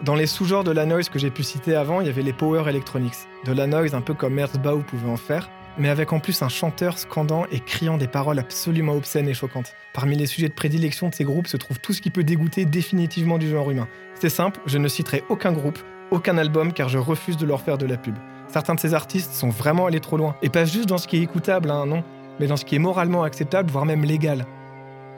Dans 0.03 0.15
les 0.15 0.27
sous-genres 0.27 0.65
de 0.65 0.71
la 0.71 0.85
noise 0.85 1.07
que 1.09 1.17
j'ai 1.17 1.31
pu 1.31 1.43
citer 1.43 1.75
avant, 1.75 2.01
il 2.01 2.07
y 2.07 2.09
avait 2.09 2.21
les 2.21 2.33
power 2.33 2.69
electronics. 2.69 3.15
De 3.45 3.53
la 3.53 3.67
noise 3.67 3.95
un 3.95 4.01
peu 4.01 4.13
comme 4.13 4.33
Merzbau 4.33 4.79
pouvait 4.79 5.09
en 5.09 5.17
faire, 5.17 5.49
mais 5.77 5.89
avec 5.89 6.11
en 6.11 6.19
plus 6.19 6.41
un 6.41 6.49
chanteur 6.49 6.97
scandant 6.97 7.45
et 7.51 7.59
criant 7.59 7.97
des 7.97 8.07
paroles 8.07 8.39
absolument 8.39 8.93
obscènes 8.93 9.29
et 9.29 9.33
choquantes. 9.33 9.73
Parmi 9.93 10.15
les 10.17 10.25
sujets 10.25 10.49
de 10.49 10.53
prédilection 10.53 11.09
de 11.09 11.15
ces 11.15 11.23
groupes 11.23 11.47
se 11.47 11.57
trouve 11.57 11.79
tout 11.79 11.93
ce 11.93 12.01
qui 12.01 12.09
peut 12.09 12.23
dégoûter 12.23 12.65
définitivement 12.65 13.37
du 13.37 13.49
genre 13.49 13.71
humain. 13.71 13.87
C'est 14.15 14.29
simple, 14.29 14.59
je 14.65 14.77
ne 14.77 14.87
citerai 14.87 15.23
aucun 15.29 15.53
groupe, 15.53 15.79
aucun 16.13 16.37
album 16.37 16.71
car 16.71 16.89
je 16.89 16.99
refuse 16.99 17.37
de 17.37 17.45
leur 17.45 17.61
faire 17.61 17.77
de 17.77 17.85
la 17.85 17.97
pub. 17.97 18.15
Certains 18.47 18.75
de 18.75 18.79
ces 18.79 18.93
artistes 18.93 19.33
sont 19.33 19.49
vraiment 19.49 19.87
allés 19.87 19.99
trop 19.99 20.15
loin, 20.15 20.35
et 20.43 20.49
pas 20.49 20.63
juste 20.63 20.87
dans 20.87 20.99
ce 20.99 21.07
qui 21.07 21.17
est 21.17 21.23
écoutable, 21.23 21.71
hein, 21.71 21.85
non, 21.87 22.03
mais 22.39 22.47
dans 22.47 22.55
ce 22.55 22.65
qui 22.65 22.75
est 22.75 22.79
moralement 22.79 23.23
acceptable, 23.23 23.71
voire 23.71 23.85
même 23.85 24.03
légal. 24.03 24.45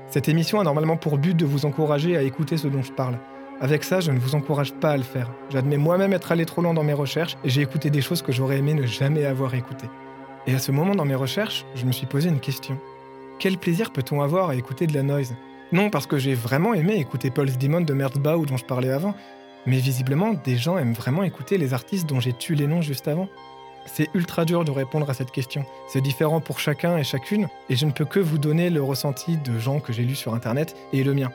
Cette 0.09 0.29
émission 0.29 0.59
a 0.59 0.63
normalement 0.63 0.95
pour 0.95 1.17
but 1.17 1.35
de 1.35 1.45
vous 1.45 1.65
encourager 1.65 2.15
à 2.15 2.21
écouter 2.21 2.57
ce 2.57 2.67
dont 2.67 2.81
je 2.81 2.93
parle. 2.93 3.17
Avec 3.59 3.83
ça, 3.83 3.99
je 3.99 4.11
ne 4.11 4.19
vous 4.19 4.35
encourage 4.35 4.73
pas 4.73 4.91
à 4.91 4.97
le 4.97 5.03
faire. 5.03 5.31
J'admets 5.49 5.77
moi-même 5.77 6.13
être 6.13 6.31
allé 6.31 6.45
trop 6.45 6.61
loin 6.61 6.73
dans 6.73 6.83
mes 6.83 6.93
recherches 6.93 7.37
et 7.43 7.49
j'ai 7.49 7.61
écouté 7.61 7.89
des 7.89 8.01
choses 8.01 8.21
que 8.21 8.31
j'aurais 8.31 8.57
aimé 8.57 8.73
ne 8.73 8.85
jamais 8.85 9.25
avoir 9.25 9.53
écoutées. 9.55 9.89
Et 10.47 10.53
à 10.53 10.59
ce 10.59 10.71
moment 10.71 10.93
dans 10.93 11.05
mes 11.05 11.15
recherches, 11.15 11.65
je 11.73 11.85
me 11.85 11.91
suis 11.91 12.05
posé 12.05 12.29
une 12.29 12.39
question. 12.39 12.77
Quel 13.39 13.57
plaisir 13.57 13.91
peut-on 13.91 14.21
avoir 14.21 14.49
à 14.49 14.55
écouter 14.55 14.87
de 14.87 14.93
la 14.93 15.03
noise? 15.03 15.35
Non 15.71 15.89
parce 15.89 16.05
que 16.05 16.17
j'ai 16.17 16.35
vraiment 16.35 16.73
aimé 16.73 16.95
écouter 16.97 17.31
Paul's 17.31 17.57
Demon 17.57 17.81
de 17.81 17.93
Merzbau 17.93 18.45
dont 18.45 18.57
je 18.57 18.65
parlais 18.65 18.91
avant, 18.91 19.15
mais 19.65 19.77
visiblement 19.77 20.33
des 20.33 20.57
gens 20.57 20.77
aiment 20.77 20.93
vraiment 20.93 21.23
écouter 21.23 21.57
les 21.57 21.73
artistes 21.73 22.07
dont 22.07 22.19
j'ai 22.19 22.33
tué 22.33 22.55
les 22.55 22.67
noms 22.67 22.81
juste 22.81 23.07
avant. 23.07 23.27
C'est 23.85 24.09
ultra 24.13 24.45
dur 24.45 24.65
de 24.65 24.71
répondre 24.71 25.09
à 25.09 25.13
cette 25.13 25.31
question. 25.31 25.65
C'est 25.87 26.01
différent 26.01 26.41
pour 26.41 26.59
chacun 26.59 26.97
et 26.97 27.03
chacune, 27.03 27.47
et 27.69 27.75
je 27.75 27.85
ne 27.85 27.91
peux 27.91 28.05
que 28.05 28.19
vous 28.19 28.37
donner 28.37 28.69
le 28.69 28.81
ressenti 28.81 29.37
de 29.37 29.59
gens 29.59 29.79
que 29.79 29.93
j'ai 29.93 30.03
lus 30.03 30.15
sur 30.15 30.33
internet 30.33 30.75
et 30.91 31.03
le 31.03 31.13
mien. 31.13 31.31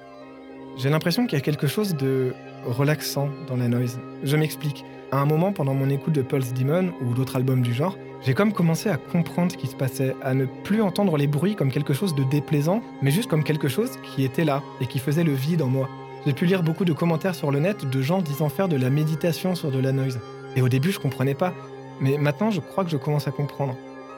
J'ai 0.76 0.90
l'impression 0.90 1.26
qu'il 1.26 1.38
y 1.38 1.42
a 1.42 1.44
quelque 1.44 1.66
chose 1.66 1.94
de 1.94 2.34
relaxant 2.66 3.28
dans 3.46 3.56
la 3.56 3.68
noise. 3.68 4.00
Je 4.22 4.36
m'explique. 4.36 4.84
À 5.12 5.18
un 5.18 5.26
moment, 5.26 5.52
pendant 5.52 5.74
mon 5.74 5.90
écoute 5.90 6.14
de 6.14 6.22
Pulse 6.22 6.52
Demon 6.52 6.92
ou 7.02 7.14
d'autres 7.14 7.36
albums 7.36 7.62
du 7.62 7.74
genre, 7.74 7.96
j'ai 8.22 8.34
comme 8.34 8.52
commencé 8.52 8.88
à 8.88 8.96
comprendre 8.96 9.50
ce 9.50 9.56
qui 9.56 9.66
se 9.66 9.74
passait, 9.74 10.14
à 10.22 10.34
ne 10.34 10.44
plus 10.44 10.82
entendre 10.82 11.16
les 11.16 11.26
bruits 11.26 11.56
comme 11.56 11.72
quelque 11.72 11.94
chose 11.94 12.14
de 12.14 12.22
déplaisant, 12.22 12.82
mais 13.02 13.10
juste 13.10 13.28
comme 13.28 13.42
quelque 13.42 13.68
chose 13.68 13.98
qui 14.02 14.24
était 14.24 14.44
là 14.44 14.62
et 14.80 14.86
qui 14.86 14.98
faisait 14.98 15.24
le 15.24 15.32
vide 15.32 15.62
en 15.62 15.68
moi. 15.68 15.88
J'ai 16.26 16.34
pu 16.34 16.44
lire 16.44 16.62
beaucoup 16.62 16.84
de 16.84 16.92
commentaires 16.92 17.34
sur 17.34 17.50
le 17.50 17.60
net 17.60 17.88
de 17.88 18.02
gens 18.02 18.20
disant 18.20 18.50
faire 18.50 18.68
de 18.68 18.76
la 18.76 18.90
méditation 18.90 19.54
sur 19.54 19.70
de 19.70 19.78
la 19.78 19.92
noise. 19.92 20.20
Et 20.54 20.62
au 20.62 20.68
début, 20.68 20.92
je 20.92 20.98
comprenais 20.98 21.34
pas, 21.34 21.54
mais 22.00 22.18
maintenant, 22.18 22.50
je 22.50 22.60
crois 22.60 22.84
que 22.84 22.90
je 22.90 22.98
commence 22.98 23.26
à 23.26 23.30
comprendre. 23.30 23.74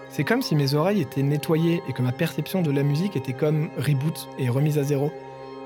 C'est 0.09 0.25
comme 0.25 0.43
si 0.43 0.57
mes 0.57 0.75
oreilles 0.75 1.01
étaient 1.01 1.23
nettoyées 1.23 1.81
et 1.89 1.93
que 1.93 2.03
ma 2.03 2.13
perception 2.13 2.61
de 2.61 2.71
la 2.71 2.83
musique 2.83 3.17
était 3.17 3.33
comme 3.33 3.71
reboot 3.79 4.29
et 4.39 4.49
remise 4.49 4.79
à 4.79 4.83
zéro. 4.83 5.13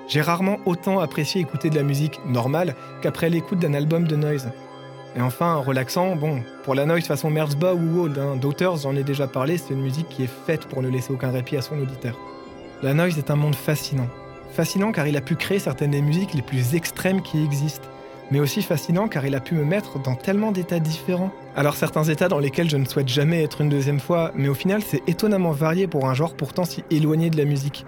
J'ai 0.09 0.21
rarement 0.21 0.59
autant 0.67 1.01
apprécié 1.01 1.41
écouter 1.41 1.71
de 1.71 1.75
la 1.75 1.83
musique 1.83 2.21
normale 2.27 2.77
qu'après 3.03 3.31
l'écoute 3.31 3.59
d'un 3.59 3.75
album 3.75 4.07
de 4.07 4.15
noise. 4.15 4.53
Et 5.17 5.23
enfin, 5.23 5.57
relaxant, 5.57 6.15
bon, 6.15 6.43
pour 6.63 6.75
la 6.75 6.85
noise 6.85 7.05
façon 7.05 7.31
Merzba 7.31 7.75
ou 7.75 8.03
Old, 8.03 8.19
hein, 8.19 8.37
Daughters, 8.37 8.77
j'en 8.77 8.95
ai 8.95 9.03
déjà 9.03 9.27
parlé, 9.27 9.57
c'est 9.57 9.73
une 9.73 9.81
musique 9.81 10.11
qui 10.11 10.23
est 10.23 10.31
faite 10.47 10.67
pour 10.67 10.83
ne 10.83 10.89
laisser 10.89 11.13
aucun 11.13 11.31
répit 11.31 11.57
à 11.57 11.63
son 11.63 11.81
auditeur. 11.81 12.19
La 12.83 12.93
noise 12.93 13.17
est 13.17 13.31
un 13.31 13.37
monde 13.37 13.55
fascinant. 13.55 14.09
Fascinant 14.57 14.91
car 14.91 15.07
il 15.07 15.19
a 15.19 15.21
pu 15.21 15.37
créer 15.37 15.59
certaines 15.59 15.91
des 15.91 16.01
musiques 16.01 16.33
les 16.33 16.41
plus 16.41 16.75
extrêmes 16.75 17.21
qui 17.21 17.45
existent, 17.45 17.89
mais 18.31 18.41
aussi 18.41 18.63
fascinant 18.63 19.07
car 19.07 19.27
il 19.27 19.35
a 19.35 19.41
pu 19.41 19.55
me 19.55 19.67
mettre 19.67 19.99
dans 19.99 20.15
tellement 20.15 20.51
d'états 20.51 20.79
différents. 20.79 21.31
Alors 21.55 21.75
certains 21.75 22.05
états 22.05 22.29
dans 22.29 22.39
lesquels 22.39 22.71
je 22.71 22.79
ne 22.79 22.87
souhaite 22.87 23.09
jamais 23.09 23.43
être 23.43 23.61
une 23.61 23.69
deuxième 23.69 24.01
fois, 24.01 24.33
mais 24.35 24.49
au 24.49 24.55
final 24.55 24.81
c'est 24.81 25.07
étonnamment 25.07 25.51
varié 25.51 25.87
pour 25.87 26.09
un 26.09 26.15
genre 26.15 26.35
pourtant 26.35 26.65
si 26.65 26.85
éloigné 26.91 27.29
de 27.29 27.37
la 27.37 27.45
musique. 27.45 27.85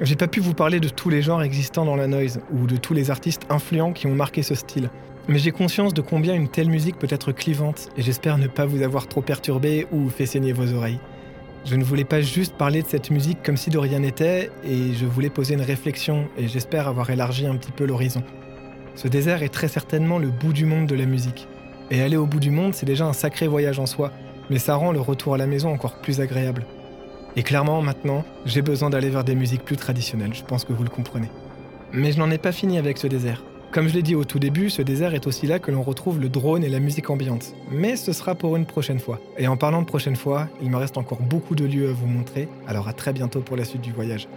J'ai 0.00 0.14
pas 0.14 0.28
pu 0.28 0.38
vous 0.38 0.54
parler 0.54 0.78
de 0.78 0.88
tous 0.88 1.08
les 1.08 1.20
genres 1.20 1.42
existants 1.42 1.84
dans 1.84 1.96
la 1.96 2.06
noise, 2.06 2.40
ou 2.52 2.68
de 2.68 2.76
tous 2.76 2.94
les 2.94 3.10
artistes 3.10 3.42
influents 3.50 3.92
qui 3.92 4.06
ont 4.06 4.14
marqué 4.14 4.44
ce 4.44 4.54
style. 4.54 4.90
Mais 5.26 5.40
j'ai 5.40 5.50
conscience 5.50 5.94
de 5.94 6.00
combien 6.00 6.34
une 6.34 6.48
telle 6.48 6.70
musique 6.70 6.96
peut 7.00 7.08
être 7.10 7.32
clivante, 7.32 7.88
et 7.96 8.02
j'espère 8.02 8.38
ne 8.38 8.46
pas 8.46 8.66
vous 8.66 8.82
avoir 8.82 9.08
trop 9.08 9.20
perturbé 9.20 9.88
ou 9.90 10.08
fait 10.10 10.26
saigner 10.26 10.52
vos 10.52 10.72
oreilles. 10.74 11.00
Je 11.64 11.76
ne 11.76 11.84
voulais 11.84 12.04
pas 12.04 12.20
juste 12.20 12.56
parler 12.56 12.82
de 12.82 12.88
cette 12.88 13.10
musique 13.10 13.42
comme 13.42 13.56
si 13.56 13.70
de 13.70 13.78
rien 13.78 14.00
n'était, 14.00 14.50
et 14.64 14.92
je 14.92 15.06
voulais 15.06 15.30
poser 15.30 15.54
une 15.54 15.62
réflexion, 15.62 16.28
et 16.36 16.46
j'espère 16.46 16.88
avoir 16.88 17.08
élargi 17.08 17.46
un 17.46 17.56
petit 17.56 17.72
peu 17.72 17.86
l'horizon. 17.86 18.22
Ce 18.96 19.08
désert 19.08 19.42
est 19.42 19.48
très 19.48 19.68
certainement 19.68 20.18
le 20.18 20.28
bout 20.28 20.52
du 20.52 20.66
monde 20.66 20.86
de 20.86 20.94
la 20.94 21.06
musique. 21.06 21.48
Et 21.90 22.02
aller 22.02 22.18
au 22.18 22.26
bout 22.26 22.38
du 22.38 22.50
monde, 22.50 22.74
c'est 22.74 22.84
déjà 22.84 23.06
un 23.06 23.14
sacré 23.14 23.46
voyage 23.46 23.78
en 23.78 23.86
soi, 23.86 24.12
mais 24.50 24.58
ça 24.58 24.74
rend 24.74 24.92
le 24.92 25.00
retour 25.00 25.34
à 25.34 25.38
la 25.38 25.46
maison 25.46 25.72
encore 25.72 25.94
plus 25.94 26.20
agréable. 26.20 26.66
Et 27.34 27.42
clairement, 27.42 27.80
maintenant, 27.80 28.24
j'ai 28.44 28.60
besoin 28.60 28.90
d'aller 28.90 29.08
vers 29.08 29.24
des 29.24 29.34
musiques 29.34 29.64
plus 29.64 29.76
traditionnelles, 29.76 30.34
je 30.34 30.44
pense 30.44 30.66
que 30.66 30.74
vous 30.74 30.84
le 30.84 30.90
comprenez. 30.90 31.30
Mais 31.92 32.12
je 32.12 32.18
n'en 32.18 32.30
ai 32.30 32.38
pas 32.38 32.52
fini 32.52 32.76
avec 32.76 32.98
ce 32.98 33.06
désert. 33.06 33.42
Comme 33.74 33.88
je 33.88 33.94
l'ai 33.94 34.02
dit 34.02 34.14
au 34.14 34.22
tout 34.22 34.38
début, 34.38 34.70
ce 34.70 34.82
désert 34.82 35.14
est 35.14 35.26
aussi 35.26 35.48
là 35.48 35.58
que 35.58 35.72
l'on 35.72 35.82
retrouve 35.82 36.20
le 36.20 36.28
drone 36.28 36.62
et 36.62 36.68
la 36.68 36.78
musique 36.78 37.10
ambiante. 37.10 37.56
Mais 37.72 37.96
ce 37.96 38.12
sera 38.12 38.36
pour 38.36 38.54
une 38.54 38.66
prochaine 38.66 39.00
fois. 39.00 39.18
Et 39.36 39.48
en 39.48 39.56
parlant 39.56 39.82
de 39.82 39.86
prochaine 39.86 40.14
fois, 40.14 40.46
il 40.62 40.70
me 40.70 40.76
reste 40.76 40.96
encore 40.96 41.20
beaucoup 41.20 41.56
de 41.56 41.64
lieux 41.64 41.88
à 41.88 41.92
vous 41.92 42.06
montrer, 42.06 42.48
alors 42.68 42.86
à 42.86 42.92
très 42.92 43.12
bientôt 43.12 43.40
pour 43.40 43.56
la 43.56 43.64
suite 43.64 43.80
du 43.80 43.90
voyage. 43.90 44.28